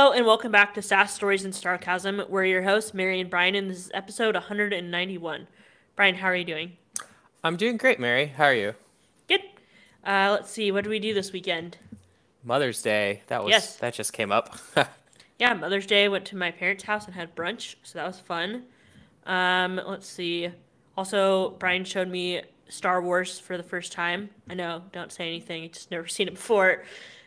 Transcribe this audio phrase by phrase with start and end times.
[0.00, 2.22] Hello and welcome back to SAS Stories and Sarcasm.
[2.28, 5.48] We're your hosts, Mary and Brian, and this is episode 191.
[5.96, 6.76] Brian, how are you doing?
[7.42, 8.26] I'm doing great, Mary.
[8.26, 8.74] How are you?
[9.26, 9.40] Good.
[10.06, 10.70] Uh, let's see.
[10.70, 11.78] What do we do this weekend?
[12.44, 13.22] Mother's Day.
[13.26, 13.74] That was Yes.
[13.78, 14.56] that just came up.
[15.40, 16.08] Yeah, Mother's Day.
[16.08, 18.66] Went to my parents' house and had brunch, so that was fun.
[19.26, 20.48] Um, let's see.
[20.96, 24.30] Also, Brian showed me Star Wars for the first time.
[24.48, 25.68] I know, don't say anything.
[25.72, 26.84] Just never seen it before.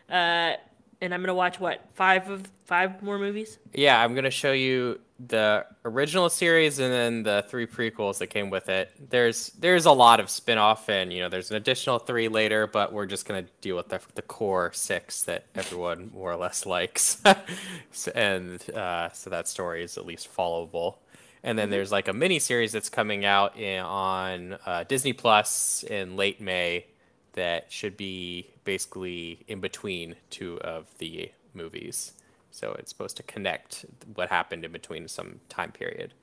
[0.09, 0.53] Uh,
[1.01, 3.57] and I'm gonna watch what five of five more movies.
[3.73, 8.49] yeah, I'm gonna show you the original series and then the three prequels that came
[8.49, 8.91] with it.
[9.11, 12.91] There's there's a lot of spin-off and you know there's an additional three later, but
[12.93, 17.21] we're just gonna deal with the the core six that everyone more or less likes,
[17.91, 20.95] So- and uh, so that story is at least followable.
[21.43, 25.83] And then there's like a mini series that's coming out in, on uh, Disney Plus
[25.83, 26.85] in late May
[27.33, 32.13] that should be basically in between two of the movies.
[32.51, 36.13] So it's supposed to connect what happened in between some time period.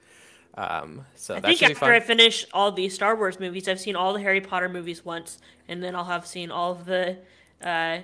[0.56, 1.92] Um, so I that think after.
[1.92, 5.38] I finish all the Star Wars movies, I've seen all the Harry Potter movies once,
[5.68, 7.16] and then I'll have seen all of the,
[7.62, 7.98] uh,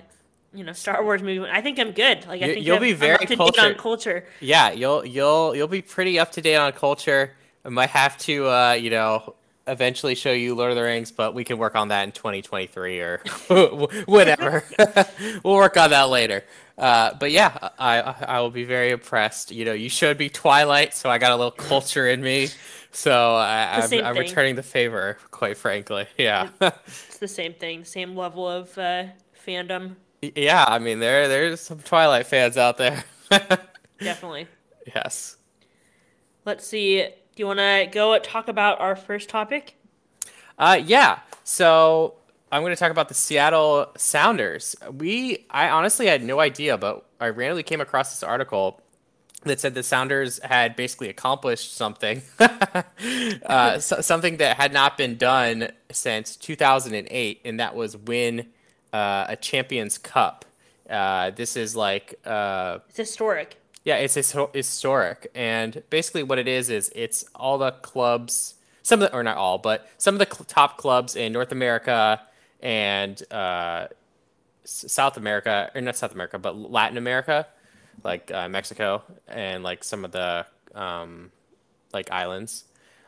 [0.53, 1.47] you know, Star Wars movies.
[1.51, 2.25] I think I'm good.
[2.27, 4.25] Like I You- think you'll I'm, be very up to date on culture.
[4.39, 7.33] Yeah, you'll you'll you'll be pretty up to date on culture.
[7.65, 9.35] I might have to uh, you know
[9.67, 12.99] eventually show you Lord of the Rings, but we can work on that in 2023
[12.99, 13.21] or
[14.05, 14.63] whatever.
[15.43, 16.43] we'll work on that later.
[16.77, 19.51] Uh, but yeah, I I will be very impressed.
[19.51, 22.49] You know, you showed me Twilight, so I got a little culture in me.
[22.91, 26.07] So I, The I'm, I'm returning the favor, quite frankly.
[26.17, 26.49] Yeah.
[26.61, 29.05] It's the same thing, same level of uh,
[29.45, 29.95] fandom,
[30.35, 33.03] yeah, I mean there there's some Twilight fans out there.
[33.99, 34.47] definitely.
[34.87, 35.37] yes.
[36.45, 37.07] Let's see.
[37.35, 39.75] Do you want to go talk about our first topic?
[40.57, 41.19] Uh, yeah.
[41.43, 42.15] So
[42.49, 44.75] I'm going to talk about the Seattle Sounders.
[44.89, 48.81] We, I honestly had no idea, but I randomly came across this article
[49.43, 55.17] that said the Sounders had basically accomplished something, uh, so, something that had not been
[55.17, 58.47] done since 2008, and that was win
[58.93, 60.45] uh, a Champions Cup.
[60.89, 63.57] Uh, this is like uh, It's historic.
[63.85, 69.01] Yeah, it's histo- historic, and basically what it is is it's all the clubs, some
[69.01, 72.19] of the, or not all, but some of the cl- top clubs in North America
[72.61, 73.87] and uh,
[74.63, 77.45] South America, or not South America, but Latin America,
[78.03, 81.31] like uh, Mexico and like some of the um,
[81.93, 82.63] like islands,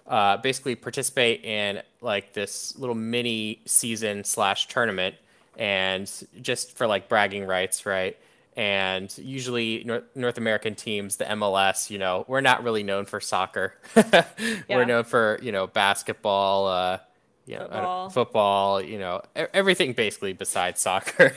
[0.05, 5.15] uh, basically participate in like this little mini season slash tournament,
[5.57, 8.15] and just for like bragging rights, right?
[8.57, 13.19] And usually North, North American teams, the MLS, you know, we're not really known for
[13.22, 13.75] soccer.
[13.95, 14.23] Yeah.
[14.69, 16.97] We're known for you know basketball, uh,
[17.45, 18.09] you know, I don't- Football.
[18.09, 21.34] football, you know, everything basically besides soccer.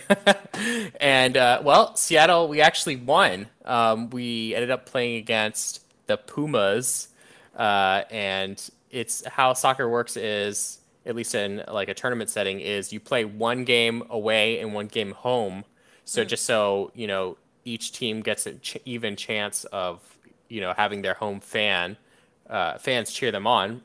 [1.00, 3.46] and uh, well, Seattle, we actually won.
[3.64, 7.08] Um, we ended up playing against the Pumas,
[7.56, 8.60] uh, and
[8.90, 13.24] it's how soccer works is at least in like a tournament setting is you play
[13.24, 15.64] one game away and one game home.
[16.10, 20.00] So just so you know, each team gets an ch- even chance of
[20.48, 21.98] you know having their home fan
[22.48, 23.82] uh, fans cheer them on.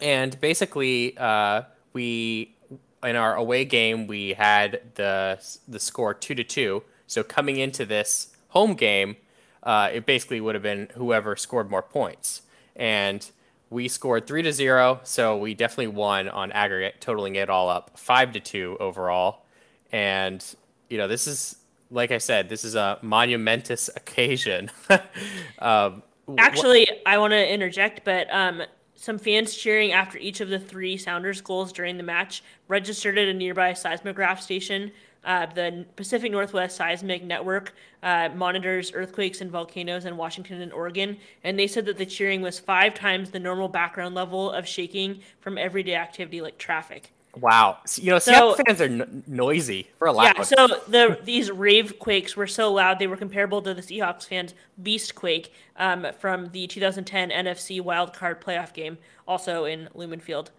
[0.00, 2.56] And basically uh, we
[3.04, 5.38] in our away game we had the
[5.68, 6.82] the score two to two.
[7.06, 9.14] So coming into this home game
[9.62, 12.42] uh, it basically would have been whoever scored more points.
[12.74, 13.30] And
[13.70, 14.98] we scored three to zero.
[15.04, 19.44] So we definitely won on aggregate totaling it all up five to two overall.
[19.92, 20.44] And
[20.94, 21.56] you know this is
[21.90, 24.70] like i said this is a monumentous occasion
[25.58, 28.62] um, wh- Actually, I want to interject, but um,
[28.94, 33.28] some fans cheering after each of the three Sounders goals during the match registered at
[33.28, 34.92] a nearby seismograph station.
[35.24, 41.16] Uh, the Pacific Northwest Seismic Network uh, monitors earthquakes and volcanoes in Washington and Oregon,
[41.42, 45.20] and they said that the cheering was five times the normal background level of shaking
[45.40, 47.13] from everyday activity like traffic.
[47.40, 51.18] Wow you know seattle So- fans are n- noisy for a loud Yeah, so the
[51.24, 55.52] these rave quakes were so loud they were comparable to the Seahawks fans' beast quake
[55.76, 60.50] um, from the 2010 NFC wildcard playoff game, also in Lumen Field.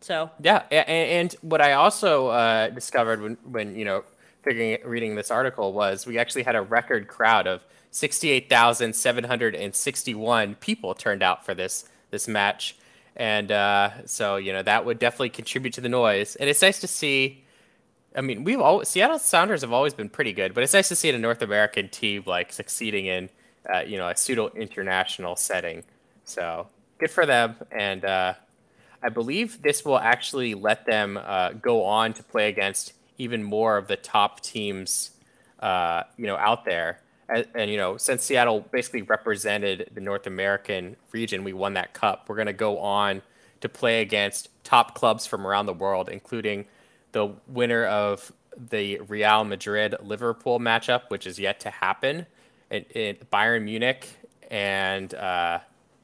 [0.00, 4.04] So Yeah, a- a- and what I also uh, discovered when, when you know
[4.42, 8.94] figuring reading this article was we actually had a record crowd of sixty eight thousand
[8.94, 12.76] seven hundred and sixty one people turned out for this this match,
[13.16, 16.36] and uh, so you know that would definitely contribute to the noise.
[16.36, 17.44] And it's nice to see.
[18.14, 20.96] I mean, we've always Seattle Sounders have always been pretty good, but it's nice to
[20.96, 23.28] see a North American team like succeeding in
[23.72, 25.82] uh, you know a pseudo international setting.
[26.24, 26.68] So
[26.98, 28.34] good for them, and uh,
[29.02, 33.76] I believe this will actually let them uh, go on to play against even more
[33.76, 35.10] of the top teams,
[35.60, 37.00] uh, you know, out there.
[37.34, 41.92] And, and, you know, since Seattle basically represented the North American region, we won that
[41.94, 42.26] cup.
[42.28, 43.22] We're going to go on
[43.60, 46.66] to play against top clubs from around the world, including
[47.12, 52.26] the winner of the Real Madrid Liverpool matchup, which is yet to happen,
[52.70, 54.08] in, in Bayern Munich
[54.50, 55.60] and uh,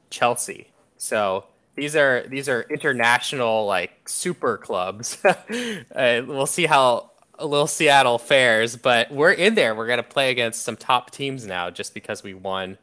[0.09, 0.71] Chelsea.
[0.97, 5.23] So these are these are international like super clubs.
[5.25, 7.08] uh, we'll see how
[7.39, 9.73] a little Seattle fares, but we're in there.
[9.75, 12.77] We're gonna play against some top teams now, just because we won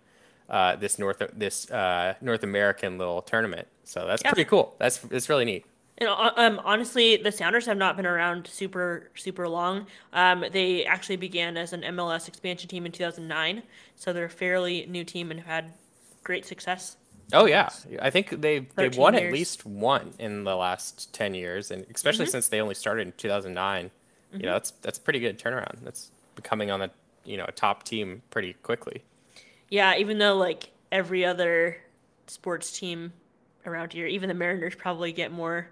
[0.49, 3.69] uh, this North this uh, North American little tournament.
[3.85, 4.32] So that's yeah.
[4.32, 4.75] pretty cool.
[4.79, 5.67] That's it's really neat.
[5.99, 9.87] And uh, um, honestly, the Sounders have not been around super super long.
[10.12, 13.62] Um, they actually began as an MLS expansion team in 2009,
[13.94, 15.73] so they're a fairly new team and have had
[16.23, 16.97] great success.
[17.32, 17.70] Oh yeah,
[18.00, 19.26] I think they they won years.
[19.26, 22.32] at least one in the last 10 years, and especially mm-hmm.
[22.32, 23.91] since they only started in 2009.
[24.37, 24.44] Mm-hmm.
[24.44, 25.83] You know, that's that's pretty good turnaround.
[25.83, 26.91] That's becoming on the
[27.25, 29.03] you know a top team pretty quickly.
[29.69, 31.79] Yeah, even though like every other
[32.27, 33.12] sports team
[33.65, 35.69] around here, even the Mariners probably get more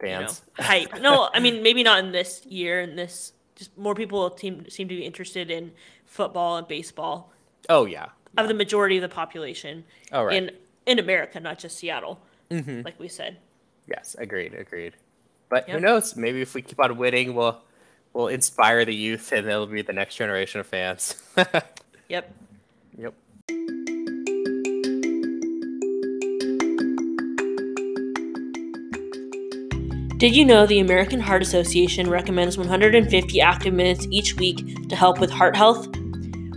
[0.00, 1.00] fans you know, hype.
[1.00, 2.80] no, I mean maybe not in this year.
[2.80, 5.72] In this, just more people seem seem to be interested in
[6.04, 7.32] football and baseball.
[7.68, 9.84] Oh yeah, of the majority of the population.
[10.12, 10.36] Oh right.
[10.36, 10.50] In
[10.86, 12.20] in America, not just Seattle,
[12.50, 12.82] mm-hmm.
[12.82, 13.38] like we said.
[13.86, 14.94] Yes, agreed, agreed.
[15.48, 15.76] But yep.
[15.76, 16.16] who knows?
[16.16, 17.60] Maybe if we keep on winning, we'll
[18.12, 21.22] we'll inspire the youth, and they'll be the next generation of fans.
[22.08, 22.32] yep.
[22.98, 23.14] Yep.
[30.18, 35.18] Did you know the American Heart Association recommends 150 active minutes each week to help
[35.18, 35.88] with heart health?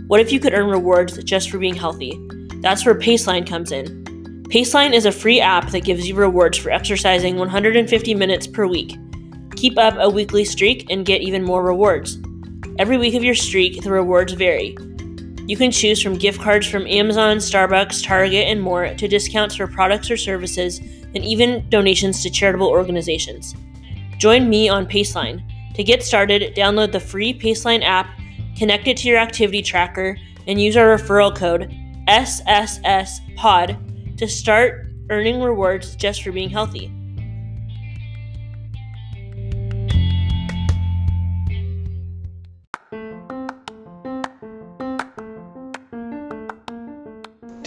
[0.06, 2.12] What if you could earn rewards just for being healthy?
[2.60, 4.04] That's where Paceline comes in.
[4.50, 8.98] Paceline is a free app that gives you rewards for exercising 150 minutes per week.
[9.56, 12.18] Keep up a weekly streak and get even more rewards.
[12.78, 14.76] Every week of your streak, the rewards vary.
[15.46, 19.66] You can choose from gift cards from Amazon, Starbucks, Target, and more to discounts for
[19.66, 23.54] products or services and even donations to charitable organizations.
[24.18, 25.42] Join me on Paceline.
[25.74, 28.08] To get started, download the free Paceline app,
[28.56, 30.16] connect it to your activity tracker,
[30.46, 31.72] and use our referral code
[32.08, 36.92] SSSPOD to start earning rewards just for being healthy.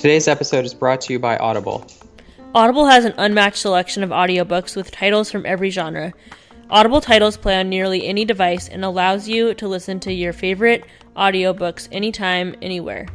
[0.08, 1.86] Today's episode is brought to you by Audible.
[2.56, 6.14] Audible has an unmatched selection of audiobooks with titles from every genre.
[6.70, 10.86] Audible titles play on nearly any device and allows you to listen to your favorite
[11.18, 13.06] audiobooks anytime, anywhere.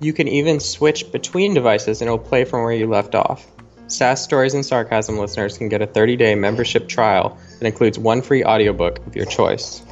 [0.00, 3.46] You can even switch between devices and it'll play from where you left off.
[3.88, 8.42] Sass Stories and Sarcasm listeners can get a 30-day membership trial that includes one free
[8.42, 9.82] audiobook of your choice.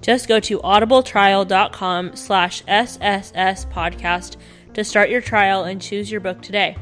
[0.00, 4.36] Just go to audibletrial.com slash SSS podcast
[4.76, 6.76] to start your trial and choose your book today.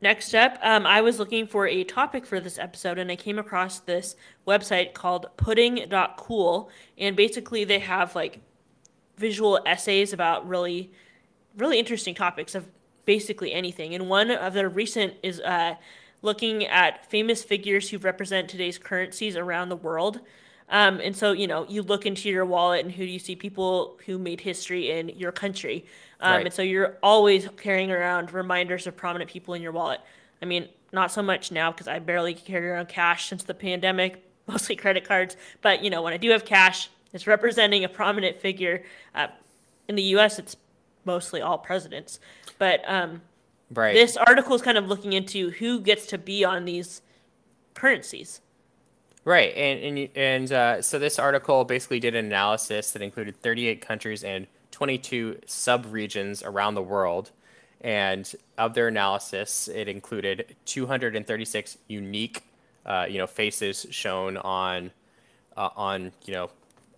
[0.00, 3.38] Next up, um, I was looking for a topic for this episode and I came
[3.38, 4.16] across this
[4.48, 6.70] website called pudding.cool.
[6.96, 8.40] And basically, they have like
[9.18, 10.90] visual essays about really,
[11.58, 12.66] really interesting topics of
[13.04, 13.94] basically anything.
[13.94, 15.74] And one of their recent is uh,
[16.22, 20.20] looking at famous figures who represent today's currencies around the world.
[20.70, 23.34] Um, and so, you know, you look into your wallet and who do you see
[23.34, 25.84] people who made history in your country.
[26.20, 26.46] Um, right.
[26.46, 30.00] And so you're always carrying around reminders of prominent people in your wallet.
[30.40, 34.24] I mean, not so much now because I barely carry around cash since the pandemic,
[34.46, 35.36] mostly credit cards.
[35.60, 38.84] But, you know, when I do have cash, it's representing a prominent figure.
[39.14, 39.26] Uh,
[39.88, 40.56] in the US, it's
[41.04, 42.20] mostly all presidents.
[42.58, 43.22] But um,
[43.74, 43.92] right.
[43.92, 47.02] this article is kind of looking into who gets to be on these
[47.74, 48.40] currencies.
[49.24, 53.80] Right, and and and uh, so this article basically did an analysis that included 38
[53.82, 57.30] countries and 22 sub-regions around the world,
[57.82, 62.44] and of their analysis, it included 236 unique,
[62.86, 64.90] uh, you know, faces shown on
[65.54, 66.50] uh, on you know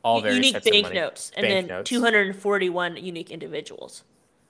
[0.04, 1.90] all various unique banknotes, and bank then notes.
[1.90, 4.04] 241 unique individuals.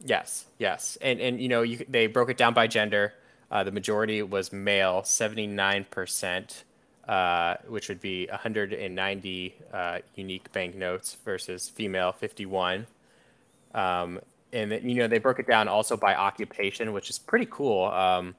[0.04, 3.14] Yes, yes, and and you know you, they broke it down by gender.
[3.50, 6.64] Uh, the majority was male, 79 percent
[7.08, 12.86] uh, which would be 190 uh, unique banknotes versus female 51.
[13.74, 14.20] Um,
[14.52, 17.86] and then, you know they broke it down also by occupation, which is pretty cool.
[17.86, 18.34] Um,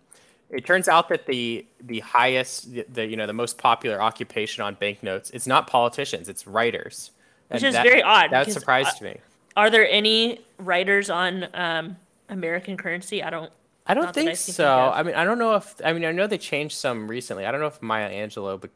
[0.50, 4.64] it turns out that the the highest, the, the, you know the most popular occupation
[4.64, 7.12] on banknotes is not politicians, it's writers.
[7.50, 8.30] Which and is that, very odd.
[8.32, 9.18] That surprised uh, me.
[9.58, 11.98] Are there any writers on um,
[12.30, 13.24] American currency?
[13.24, 13.52] I don't
[13.86, 14.92] I don't think so.
[14.94, 17.46] I mean, I don't know if I mean I know they changed some recently.
[17.46, 18.72] I don't know if Maya Angelou, but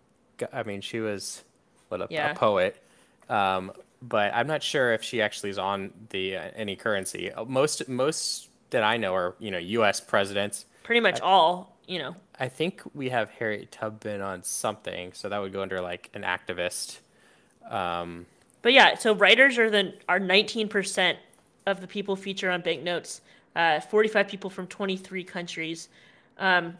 [0.53, 1.43] I mean she was
[1.89, 2.31] what a, yeah.
[2.31, 2.81] a poet.
[3.29, 3.71] Um,
[4.01, 7.31] but I'm not sure if she actually is on the uh, any currency.
[7.31, 9.99] Uh, Most most that I know are you know U.S.
[9.99, 10.65] presidents.
[10.83, 12.15] Pretty much all, you know.
[12.39, 16.23] I think we have Harriet Tubman on something, so that would go under like an
[16.23, 16.99] activist.
[17.69, 18.25] Um,
[18.61, 21.15] But yeah, so writers are the are 19%
[21.65, 23.21] of the people featured on banknotes.
[23.57, 25.89] Uh, 45 people from 23 countries.
[26.37, 26.77] Um,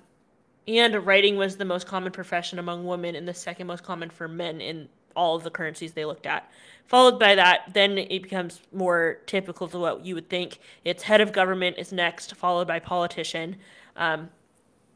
[0.67, 4.27] and writing was the most common profession among women and the second most common for
[4.27, 6.47] men in all of the currencies they looked at.
[6.85, 10.59] Followed by that, then it becomes more typical to what you would think.
[10.85, 13.55] It's head of government is next, followed by politician.
[13.95, 14.29] Um,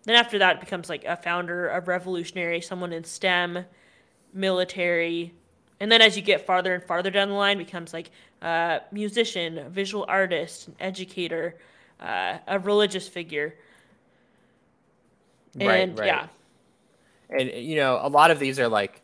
[0.03, 3.65] then after that, it becomes like a founder, a revolutionary, someone in STEM,
[4.35, 5.33] military,
[5.81, 8.11] and then as you get farther and farther down the line, becomes like
[8.43, 11.55] uh, musician, visual artist, educator,
[12.01, 13.55] uh, a religious figure.
[15.55, 16.07] Right, And right.
[16.07, 16.27] yeah,
[17.29, 19.01] and you know a lot of these are like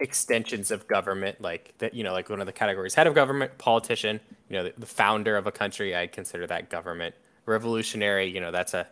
[0.00, 3.56] extensions of government like that you know like one of the categories head of government
[3.58, 7.14] politician you know the, the founder of a country i consider that government
[7.46, 8.84] revolutionary you know that's a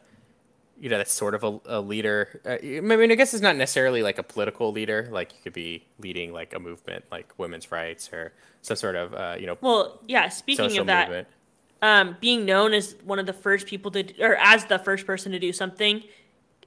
[0.78, 3.56] you know that's sort of a, a leader uh, i mean i guess it's not
[3.56, 7.72] necessarily like a political leader like you could be leading like a movement like women's
[7.72, 8.32] rights or
[8.62, 10.28] some sort of uh, you know well, yeah.
[10.28, 11.28] Speaking of that, movement
[11.82, 15.32] um, being known as one of the first people to, or as the first person
[15.32, 16.02] to do something,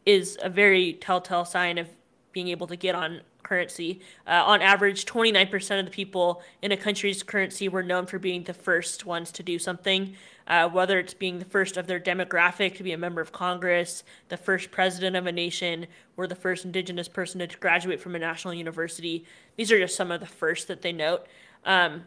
[0.05, 1.87] is a very telltale sign of
[2.31, 4.01] being able to get on currency.
[4.25, 8.43] Uh, on average, 29% of the people in a country's currency were known for being
[8.43, 10.15] the first ones to do something,
[10.47, 14.03] uh, whether it's being the first of their demographic to be a member of Congress,
[14.29, 15.85] the first president of a nation,
[16.17, 19.25] or the first indigenous person to graduate from a national university.
[19.57, 21.27] These are just some of the first that they note.
[21.65, 22.05] Um,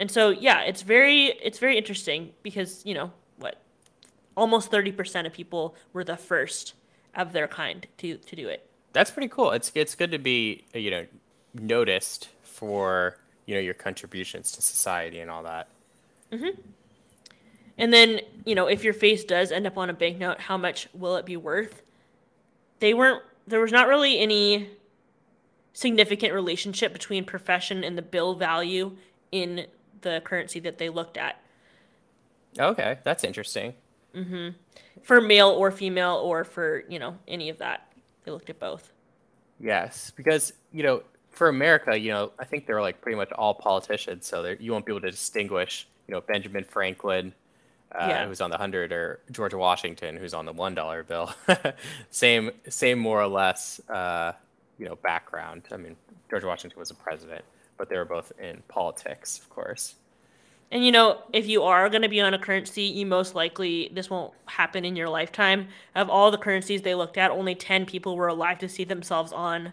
[0.00, 3.60] and so, yeah, it's very it's very interesting because you know what,
[4.36, 6.74] almost 30% of people were the first
[7.14, 8.68] of their kind to to do it.
[8.92, 11.06] that's pretty cool it's it's good to be you know
[11.54, 13.16] noticed for
[13.46, 15.68] you know your contributions to society and all that
[16.32, 16.60] mm-hmm.
[17.80, 20.86] And then, you know, if your face does end up on a banknote, how much
[20.92, 21.82] will it be worth?
[22.78, 24.68] They weren't there was not really any
[25.72, 28.96] significant relationship between profession and the bill value
[29.32, 29.66] in
[30.02, 31.40] the currency that they looked at
[32.58, 33.74] okay that's interesting
[35.02, 37.92] for male or female or for, you know, any of that.
[38.24, 38.92] They looked at both.
[39.58, 43.54] Yes, because you know, for America, you know, I think they're like pretty much all
[43.54, 47.32] politicians, so you won't be able to distinguish, you know, Benjamin Franklin,
[47.92, 48.26] uh, Yeah.
[48.26, 51.32] who's on the hundred, or George Washington, who's on the one dollar bill.
[52.10, 54.32] same, same more or less, uh,
[54.80, 55.62] you know, background.
[55.70, 55.94] I mean,
[56.30, 57.44] George Washington was a president,
[57.76, 59.94] but they were both in politics, of course.
[60.72, 63.90] And you know, if you are going to be on a currency, you most likely
[63.92, 65.68] this won't happen in your lifetime.
[65.94, 69.32] Of all the currencies they looked at, only 10 people were alive to see themselves
[69.32, 69.72] on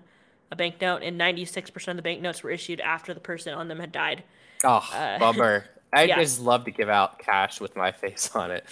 [0.51, 3.91] a banknote and 96% of the banknotes were issued after the person on them had
[3.91, 4.23] died.
[4.63, 5.65] Oh, Uh, bummer.
[5.93, 6.19] I yeah.
[6.19, 8.65] just love to give out cash with my face on it.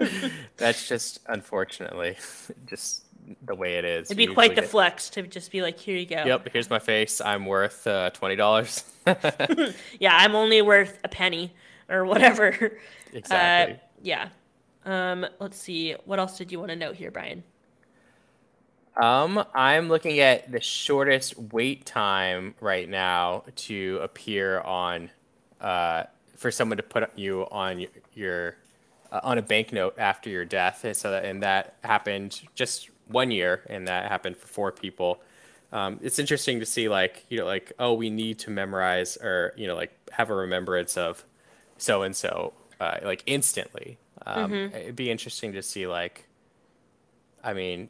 [0.56, 2.16] That's just unfortunately
[2.66, 3.05] just
[3.42, 4.08] the way it is.
[4.08, 6.22] It'd be quite the flex to just be like, here you go.
[6.24, 7.20] Yep, here's my face.
[7.20, 8.84] I'm worth uh, twenty dollars.
[10.00, 11.54] Yeah, I'm only worth a penny
[11.88, 12.78] or whatever.
[13.12, 13.74] exactly.
[13.74, 14.28] Uh, yeah.
[14.84, 15.94] Um, let's see.
[16.04, 17.42] What else did you want to note here, Brian?
[18.96, 25.10] Um, I'm looking at the shortest wait time right now to appear on,
[25.60, 26.04] uh,
[26.36, 28.56] for someone to put you on your, your
[29.12, 30.84] uh, on a banknote after your death.
[30.84, 35.20] And so that, and that happened just one year, and that happened for four people.
[35.72, 39.52] Um, it's interesting to see, like you know, like oh, we need to memorize or
[39.56, 41.24] you know, like have a remembrance of
[41.78, 43.98] so and so, like instantly.
[44.24, 46.26] Um, It'd be interesting to see, like,
[47.44, 47.88] I mean,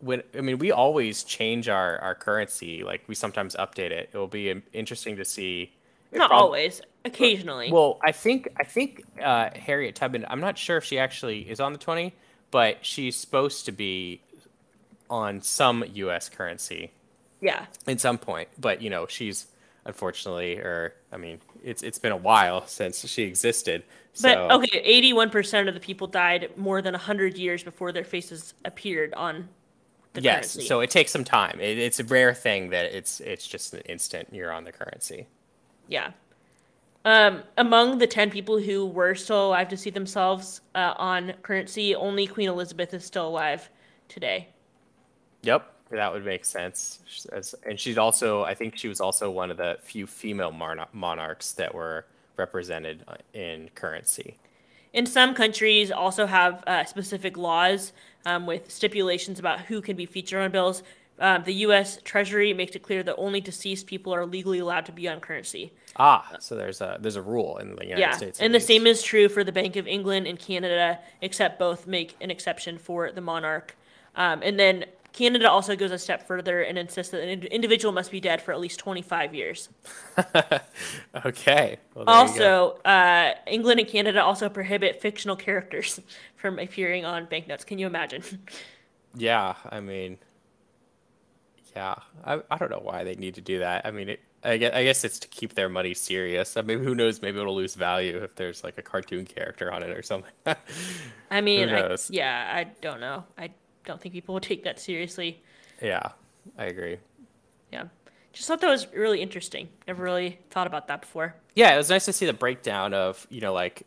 [0.00, 2.84] when I mean, we always change our our currency.
[2.84, 4.10] Like we sometimes update it.
[4.12, 5.72] It will be interesting to see.
[6.12, 7.72] Not prob- always, occasionally.
[7.72, 10.26] Well, I think I think uh, Harriet Tubman.
[10.28, 12.14] I'm not sure if she actually is on the twenty,
[12.50, 14.20] but she's supposed to be
[15.12, 16.30] on some U.S.
[16.30, 16.90] currency
[17.42, 17.66] yeah.
[17.86, 18.48] at some point.
[18.58, 19.46] But you know, she's
[19.84, 23.84] unfortunately, or I mean, it's it's been a while since she existed.
[24.22, 28.54] But okay, eighty-one percent of the people died more than hundred years before their faces
[28.64, 29.48] appeared on
[30.14, 30.24] the currency.
[30.24, 30.68] yes, currency.
[30.68, 31.60] so it takes some time.
[31.60, 35.26] It, it's a rare thing that it's it's just an instant you're on the currency.
[35.88, 36.12] yeah.
[37.04, 41.96] Um, among the ten people who were still alive to see themselves uh, on currency,
[41.96, 43.68] only Queen Elizabeth is still alive
[44.08, 44.46] today.
[45.42, 47.00] Yep, that would make sense.
[47.66, 50.52] And she's also, I think she was also one of the few female
[50.92, 52.06] monarchs that were
[52.36, 54.38] represented uh, in currency.
[54.92, 57.92] In some countries, also have uh, specific laws
[58.26, 60.82] um, with stipulations about who can be featured on bills.
[61.18, 61.98] Um, the U.S.
[62.04, 65.72] Treasury makes it clear that only deceased people are legally allowed to be on currency.
[65.96, 68.40] Ah, so there's a there's a rule in the United yeah, States.
[68.40, 68.66] at and the least.
[68.66, 72.78] same is true for the Bank of England and Canada, except both make an exception
[72.78, 73.76] for the monarch.
[74.16, 77.92] Um, and then Canada also goes a step further and insists that an ind- individual
[77.92, 79.68] must be dead for at least 25 years.
[81.24, 81.78] okay.
[81.94, 82.74] Well, there you go.
[82.74, 86.00] Also, uh, England and Canada also prohibit fictional characters
[86.36, 87.64] from appearing on banknotes.
[87.64, 88.22] Can you imagine?
[89.14, 90.16] Yeah, I mean,
[91.76, 93.84] yeah, I, I don't know why they need to do that.
[93.84, 96.56] I mean, it, I guess, I guess it's to keep their money serious.
[96.56, 97.20] I mean, who knows?
[97.20, 100.32] Maybe it'll lose value if there's like a cartoon character on it or something.
[101.30, 103.24] I mean, I, yeah, I don't know.
[103.36, 103.50] I
[103.84, 105.42] don't think people would take that seriously.
[105.80, 106.10] yeah,
[106.58, 106.98] I agree.
[107.72, 107.84] Yeah.
[108.32, 109.68] Just thought that was really interesting.
[109.86, 111.34] Never really thought about that before.
[111.54, 113.82] Yeah, it was nice to see the breakdown of you know like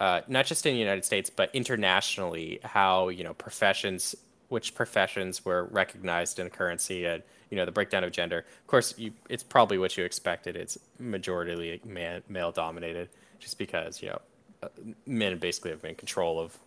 [0.00, 4.14] uh, not just in the United States but internationally how you know professions
[4.48, 8.38] which professions were recognized in currency and you know the breakdown of gender.
[8.38, 10.56] Of course, you, it's probably what you expected.
[10.56, 11.80] It's majority
[12.28, 14.20] male dominated, just because you know
[14.62, 14.68] uh,
[15.06, 16.58] men basically have been in control of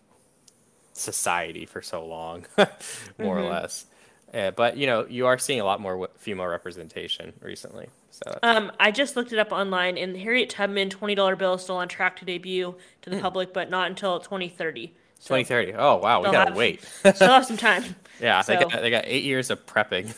[0.94, 2.46] society for so long,
[3.20, 3.86] more or less.
[4.34, 7.88] Uh, but you know you are seeing a lot more female representation recently.
[8.10, 11.62] So Um, I just looked it up online, and Harriet Tubman twenty dollar bill is
[11.64, 14.94] still on track to debut to the public, but not until twenty thirty.
[15.26, 15.74] 2030.
[15.76, 16.82] Oh wow, we gotta have- wait.
[17.16, 17.84] Still have some time.
[18.22, 20.14] Yeah, they got they got eight years of prepping.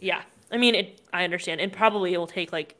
[0.00, 1.00] Yeah, I mean, it.
[1.12, 2.74] I understand, and probably it will take like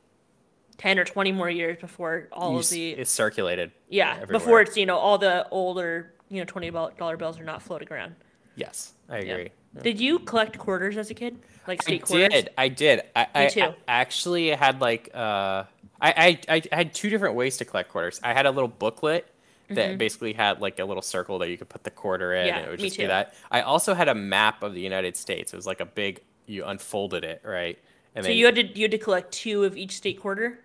[0.79, 3.71] ten or twenty more years before all You of the it's circulated.
[3.89, 4.27] yeah everywhere.
[4.41, 7.89] before it's you know all the older you know twenty dollar bills are not floating
[7.91, 8.15] around.
[8.57, 9.33] Yes, I Yeah.
[9.35, 9.51] agree.
[9.83, 12.27] Did you collect quarters as a kid, like I state quarters?
[12.27, 12.51] I did.
[12.57, 13.03] I did.
[13.17, 13.61] I, I, too.
[13.63, 15.65] I actually had like uh,
[16.01, 18.21] I, I I had two different ways to collect quarters.
[18.23, 19.27] I had a little booklet
[19.71, 22.49] that basically had like a little circle that you could put the quarter in, Mm-hmm.
[22.49, 23.35] Yeah, and it would just be that.
[23.51, 25.53] I also had a map of the United States.
[25.53, 26.21] It was like a big.
[26.47, 27.79] You unfolded it, right?
[28.15, 30.61] And So you had to you had to collect two of each state quarter.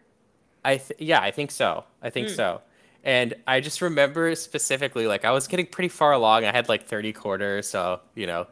[0.63, 1.86] I th- yeah, I think so.
[2.01, 2.62] I think so.
[3.03, 6.45] And I just remember specifically, like I was getting pretty far along.
[6.45, 8.47] I had like thirty quarters, so you know,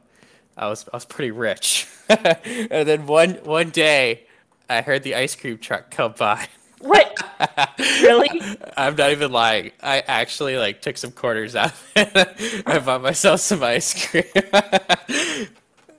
[0.58, 1.88] I was I was pretty rich.
[2.10, 4.26] and then one one day,
[4.70, 6.48] I heard the ice cream truck come by.
[6.80, 7.18] What?
[8.02, 8.42] really?
[8.78, 9.72] I'm not even lying.
[9.82, 11.74] I actually like took some quarters out.
[11.96, 12.12] And
[12.66, 14.24] I bought myself some ice cream.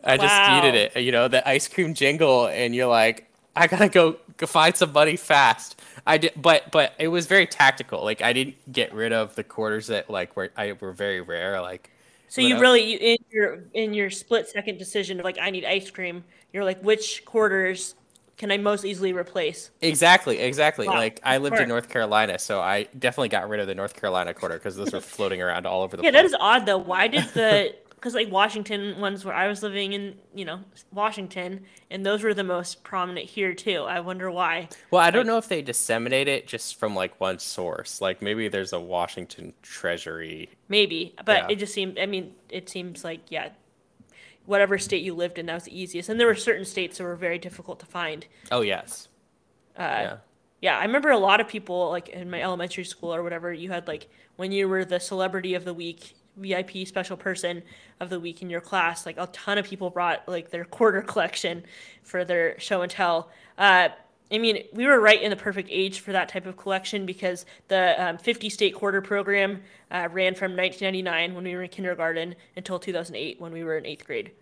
[0.04, 0.46] I just Wow.
[0.46, 0.96] needed it.
[0.96, 4.92] You know, the ice cream jingle, and you're like, I gotta go, go find some
[4.92, 5.80] money fast.
[6.06, 8.02] I did, but but it was very tactical.
[8.04, 11.60] Like I didn't get rid of the quarters that like were I were very rare.
[11.60, 11.90] Like
[12.28, 15.64] So you really you, in your in your split second decision of like I need
[15.64, 17.94] ice cream, you're like which quarters
[18.36, 19.70] can I most easily replace?
[19.80, 20.88] exactly, exactly.
[20.88, 23.94] Wow, Like I lived in North Carolina, so I definitely got rid of the North
[23.94, 26.12] Carolina quarter because those were floating around all over the Yeah, place.
[26.12, 26.78] that is odd though.
[26.78, 30.60] Why did the because like Washington ones where I was living in, you know,
[30.92, 33.82] Washington, and those were the most prominent here too.
[33.82, 34.68] I wonder why.
[34.90, 38.00] Well, I don't know if they disseminate it just from like one source.
[38.00, 40.48] Like maybe there's a Washington Treasury.
[40.68, 41.46] Maybe, but Yeah.
[41.50, 41.98] it just seemed.
[41.98, 43.48] I mean, it seems like yeah,
[44.46, 46.08] whatever state you lived in, that was the easiest.
[46.08, 48.26] And there were certain states that were very difficult to find.
[48.52, 49.08] Oh yes.
[49.76, 50.16] Uh, yeah.
[50.60, 53.52] Yeah, I remember a lot of people like in my elementary school or whatever.
[53.52, 57.62] You had like when you were the celebrity of the week, VIP special person
[58.00, 59.06] of the week in your class.
[59.06, 61.64] Like a ton of people brought like their quarter collection
[62.02, 63.30] for their show and tell.
[63.56, 63.88] Uh,
[64.30, 67.46] I mean, we were right in the perfect age for that type of collection because
[67.68, 72.34] the um, 50 state quarter program uh, ran from 1999 when we were in kindergarten
[72.54, 74.32] until 2008 when we were in eighth grade.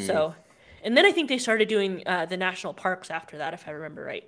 [0.00, 0.34] So,
[0.82, 3.72] and then I think they started doing uh, the national parks after that, if I
[3.72, 4.24] remember right.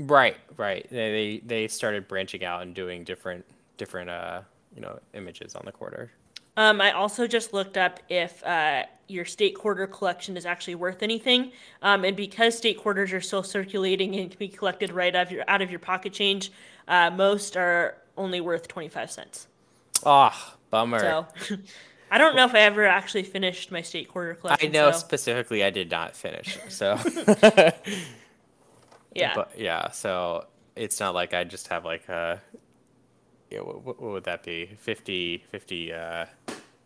[0.00, 0.86] Right, right.
[0.90, 3.44] They, they they started branching out and doing different
[3.76, 4.42] different uh
[4.78, 6.12] you know images on the quarter.
[6.56, 11.02] Um, I also just looked up if uh, your state quarter collection is actually worth
[11.02, 11.50] anything,
[11.82, 15.32] um, and because state quarters are still circulating and can be collected right out of
[15.32, 16.52] your out of your pocket change,
[16.86, 19.48] uh, most are only worth twenty five cents.
[20.06, 21.00] Ah, bummer.
[21.00, 21.26] So,
[22.10, 24.68] I don't know if I ever actually finished my state quarter collection.
[24.68, 26.56] I know so, specifically I did not finish.
[26.68, 26.96] So
[29.12, 32.40] yeah, but yeah, so it's not like I just have like a
[33.50, 34.76] yeah, what, what would that be?
[34.80, 36.26] 50 50 uh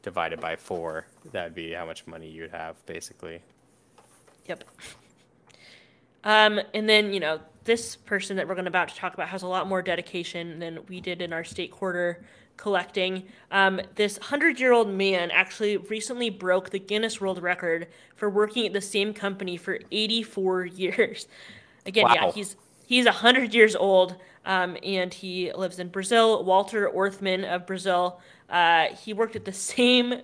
[0.02, 1.06] divided by 4.
[1.30, 3.40] That'd be how much money you'd have basically.
[4.46, 4.64] Yep.
[6.24, 9.28] Um, and then you know this person that we're going to about to talk about
[9.28, 12.24] has a lot more dedication than we did in our state quarter
[12.56, 13.24] collecting.
[13.50, 18.80] Um, this hundred-year-old man actually recently broke the Guinness World Record for working at the
[18.80, 21.26] same company for 84 years.
[21.86, 22.56] Again, yeah, he's
[22.92, 26.44] he's hundred years old, um, and he lives in Brazil.
[26.44, 28.20] Walter Orthmann of Brazil.
[28.50, 30.20] Uh, he worked at the same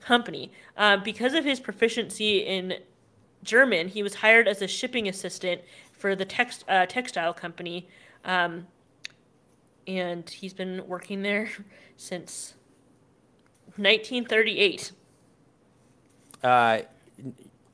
[0.00, 2.74] company uh, because of his proficiency in
[3.42, 3.88] German.
[3.88, 7.88] He was hired as a shipping assistant for the text uh, textile company,
[8.24, 8.68] um,
[9.88, 11.50] and he's been working there
[11.96, 12.54] since
[13.76, 14.92] 1938.
[16.44, 16.78] Uh,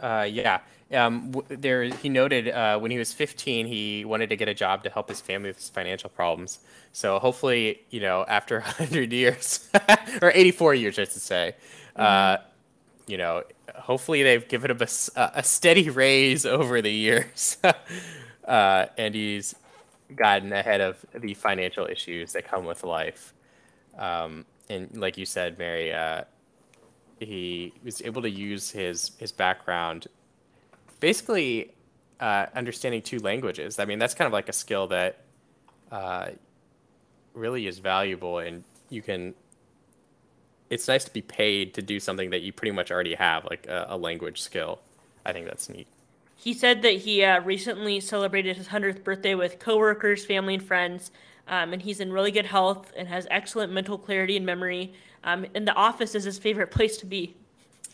[0.01, 0.61] uh, yeah.
[0.93, 4.55] Um, w- there, he noted uh, when he was 15, he wanted to get a
[4.55, 6.61] job to help his family with his financial problems.
[6.93, 9.69] So hopefully, you know, after 100 years,
[10.23, 11.55] or 84 years, I should say,
[11.97, 12.39] uh,
[13.07, 17.57] you know, hopefully they've given him a steady raise over the years,
[18.45, 19.55] uh, and he's
[20.15, 23.33] gotten ahead of the financial issues that come with life.
[23.99, 26.25] Um, and like you said, Mary, uh,
[27.19, 30.07] he was able to use his his background
[31.01, 31.73] basically
[32.21, 35.19] uh, understanding two languages i mean that's kind of like a skill that
[35.91, 36.29] uh,
[37.35, 39.35] really is valuable and you can
[40.69, 43.67] it's nice to be paid to do something that you pretty much already have like
[43.67, 44.81] a, a language skill
[45.27, 45.87] i think that's neat
[46.37, 51.11] He said that he uh, recently celebrated his 100th birthday with coworkers, family, and friends,
[51.49, 54.95] um, and he's in really good health and has excellent mental clarity and memory.
[55.23, 57.37] Um, and the office is his favorite place to be.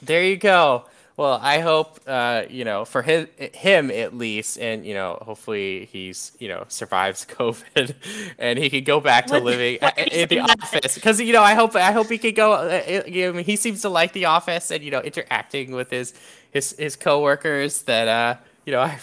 [0.01, 0.85] There you go.
[1.17, 5.87] Well, I hope uh, you know for his, him at least, and you know hopefully
[5.91, 7.95] he's you know survives COVID,
[8.39, 10.61] and he can go back to What- living why at, are the that?
[10.63, 10.95] office.
[10.95, 12.53] Because you know I hope I hope he could go.
[12.53, 15.91] Uh, uh, you know, he seems to like the office and you know interacting with
[15.91, 16.13] his
[16.51, 17.83] his his coworkers.
[17.83, 18.99] That uh you know I,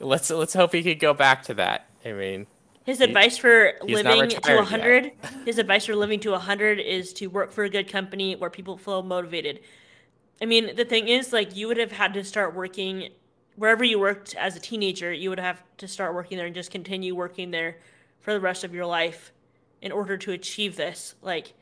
[0.00, 1.86] let's let's hope he could go back to that.
[2.04, 2.46] I mean,
[2.84, 5.12] His advice for living to retired 100,
[5.44, 8.76] his advice for living to 100 is to work for a good company where people
[8.78, 9.60] feel motivated.
[10.42, 13.10] I mean, the thing is, like, you would have had to start working
[13.54, 16.70] wherever you worked as a teenager, you would have to start working there and just
[16.70, 17.76] continue working there
[18.20, 19.32] for the rest of your life
[19.80, 21.14] in order to achieve this.
[21.22, 21.52] Like,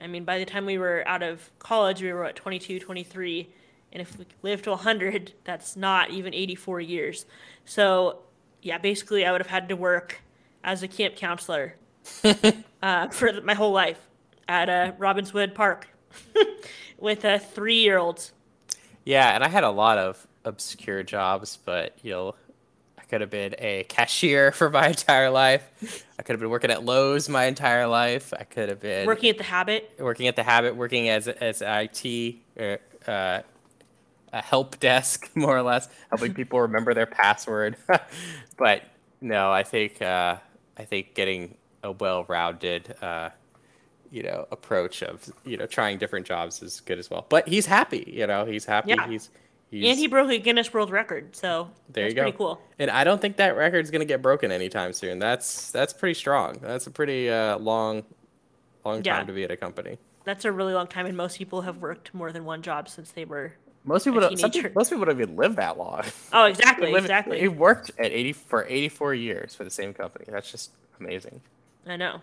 [0.00, 3.48] I mean, by the time we were out of college, we were at 22, 23.
[3.92, 7.24] And if we live to 100, that's not even 84 years.
[7.64, 8.20] So,
[8.60, 10.20] yeah, basically, I would have had to work
[10.64, 11.76] as a camp counselor
[12.82, 14.00] uh, for my whole life
[14.48, 15.88] at uh, Robinswood Park
[16.98, 18.30] with a three year old.
[19.04, 22.34] Yeah, and I had a lot of obscure jobs, but you know,
[22.98, 26.04] I could have been a cashier for my entire life.
[26.18, 28.32] I could have been working at Lowe's my entire life.
[28.38, 29.92] I could have been Working at the Habit.
[29.98, 33.40] working at the Habit, working as as IT, or, uh,
[34.32, 37.76] a help desk, more or less, helping people remember their password.
[38.58, 38.82] but
[39.22, 40.36] no, I think uh,
[40.76, 43.30] I think getting a well-rounded, uh,
[44.10, 47.26] you know, approach of you know trying different jobs is good as well.
[47.28, 48.90] But he's happy, you know, he's happy.
[48.90, 49.06] Yeah.
[49.08, 49.30] He's
[49.70, 51.36] he's And he broke a Guinness World Record.
[51.36, 52.22] So there that's you go.
[52.22, 52.60] pretty cool.
[52.78, 55.18] And I don't think that record's gonna get broken anytime soon.
[55.18, 56.58] That's that's pretty strong.
[56.62, 58.04] That's a pretty uh, long,
[58.84, 59.98] long time to be at a company.
[60.24, 63.10] That's a really long time, and most people have worked more than one job since
[63.12, 63.54] they were.
[63.84, 64.68] Most people, A don't, some teenager.
[64.68, 66.02] people, most people don't even live that long.
[66.32, 67.40] Oh, exactly, live- exactly.
[67.40, 70.26] He worked at eighty for eighty four years for the same company.
[70.28, 71.40] That's just amazing.
[71.86, 72.20] I know.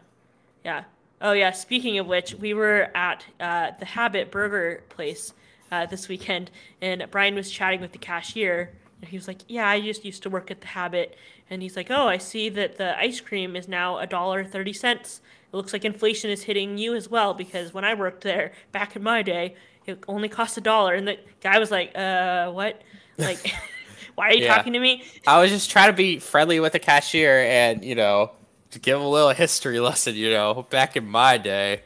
[0.64, 0.84] Yeah.
[1.22, 1.52] Oh yeah.
[1.52, 5.34] Speaking of which, we were at uh, the Habit Burger place
[5.72, 6.52] uh, this weekend,
[6.82, 10.24] and Brian was chatting with the cashier, and he was like, "Yeah, I just used
[10.24, 11.18] to work at the Habit,"
[11.50, 14.74] and he's like, "Oh, I see that the ice cream is now a dollar thirty
[14.74, 15.22] cents.
[15.52, 18.96] It looks like inflation is hitting you as well because when I worked there back
[18.98, 22.82] in my day, it only cost a dollar." And the guy was like, "Uh, what?
[23.18, 23.40] Like,
[24.16, 24.56] why are you Yeah.
[24.58, 27.96] talking to me?" I was just trying to be friendly with the cashier and you
[27.96, 28.32] know
[28.76, 30.16] to give a little history lesson.
[30.16, 31.82] You know, back in my day,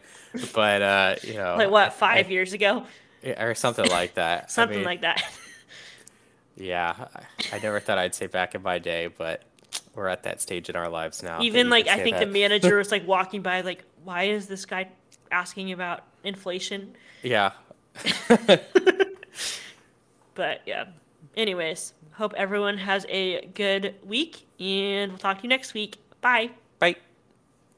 [0.53, 1.93] but uh, you know, Like what?
[1.93, 2.85] Five years ago,
[3.23, 4.43] or something like that.
[4.43, 5.23] I something mean, like that.
[6.61, 9.43] Yeah, I, I never thought I'd say back in my day, but
[9.95, 11.41] we're at that stage in our lives now.
[11.41, 12.25] Even like I think that.
[12.25, 14.89] the manager was like walking by, like, why is this guy
[15.31, 16.97] asking about inflation?
[17.23, 17.51] Yeah.
[20.39, 20.85] But yeah.
[21.37, 25.97] Anyways, hope everyone has a good week, and we'll talk to you next week.
[26.19, 26.49] Bye.